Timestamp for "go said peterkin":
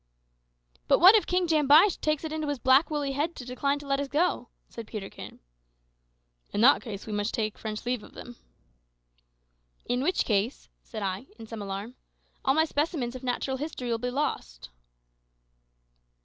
4.07-5.39